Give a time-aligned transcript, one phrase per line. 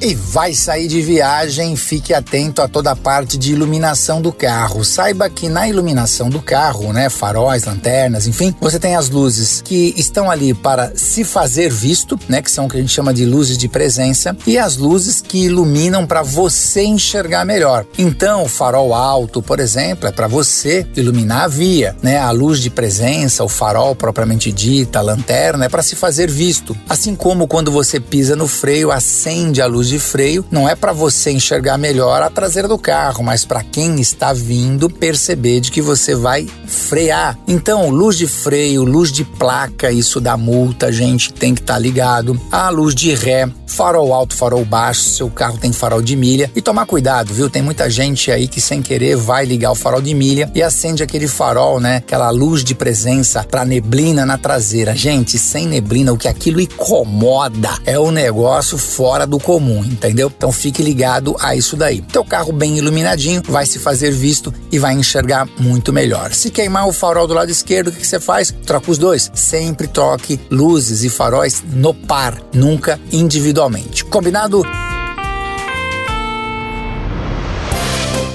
[0.00, 4.84] e vai sair de viagem, fique atento a toda a parte de iluminação do carro.
[4.84, 9.94] Saiba que na iluminação do carro, né, faróis, lanternas, enfim, você tem as luzes que
[9.96, 13.24] estão ali para se fazer visto, né, que são o que a gente chama de
[13.24, 17.84] luzes de presença, e as luzes que iluminam para você enxergar melhor.
[17.98, 22.18] Então, o farol alto, por exemplo, é para você iluminar a via, né?
[22.18, 26.76] A luz de presença, o farol propriamente dita, a lanterna é para se fazer visto.
[26.88, 30.74] Assim como quando você pisa no freio, acende a luz de de freio não é
[30.74, 35.70] para você enxergar melhor a traseira do carro, mas para quem está vindo perceber de
[35.70, 37.38] que você vai frear.
[37.46, 41.74] Então, luz de freio, luz de placa, isso dá multa, a gente tem que estar
[41.74, 42.40] tá ligado.
[42.50, 46.50] A luz de ré, farol alto, farol baixo, seu carro tem farol de milha.
[46.56, 47.48] E tomar cuidado, viu?
[47.48, 51.04] Tem muita gente aí que sem querer vai ligar o farol de milha e acende
[51.04, 51.98] aquele farol, né?
[51.98, 54.96] Aquela luz de presença para neblina na traseira.
[54.96, 60.30] Gente, sem neblina, o que aquilo incomoda é um negócio fora do comum entendeu?
[60.36, 62.02] Então fique ligado a isso daí.
[62.02, 66.34] Teu carro bem iluminadinho vai se fazer visto e vai enxergar muito melhor.
[66.34, 68.54] Se queimar o farol do lado esquerdo, o que você faz?
[68.66, 69.30] Troca os dois.
[69.34, 74.04] Sempre troque luzes e faróis no par, nunca individualmente.
[74.04, 74.62] Combinado?